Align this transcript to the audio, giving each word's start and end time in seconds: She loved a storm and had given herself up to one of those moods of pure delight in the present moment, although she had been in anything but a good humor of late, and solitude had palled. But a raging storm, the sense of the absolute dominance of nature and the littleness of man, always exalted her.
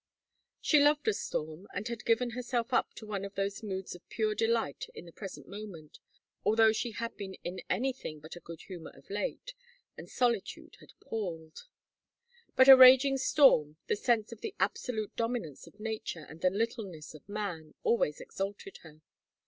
She 0.59 0.79
loved 0.79 1.07
a 1.07 1.13
storm 1.13 1.67
and 1.75 1.87
had 1.87 2.05
given 2.05 2.31
herself 2.31 2.73
up 2.73 2.91
to 2.95 3.05
one 3.05 3.23
of 3.23 3.35
those 3.35 3.61
moods 3.61 3.93
of 3.93 4.09
pure 4.09 4.33
delight 4.33 4.87
in 4.95 5.05
the 5.05 5.11
present 5.11 5.47
moment, 5.47 5.99
although 6.43 6.71
she 6.71 6.93
had 6.93 7.15
been 7.17 7.35
in 7.43 7.61
anything 7.69 8.19
but 8.19 8.35
a 8.35 8.39
good 8.39 8.61
humor 8.63 8.89
of 8.95 9.11
late, 9.11 9.53
and 9.95 10.09
solitude 10.09 10.77
had 10.79 10.99
palled. 11.01 11.65
But 12.55 12.67
a 12.67 12.75
raging 12.75 13.19
storm, 13.19 13.77
the 13.85 13.95
sense 13.95 14.31
of 14.31 14.41
the 14.41 14.55
absolute 14.59 15.15
dominance 15.15 15.67
of 15.67 15.79
nature 15.79 16.25
and 16.27 16.41
the 16.41 16.49
littleness 16.49 17.13
of 17.13 17.29
man, 17.29 17.75
always 17.83 18.19
exalted 18.19 18.77
her. 18.77 19.01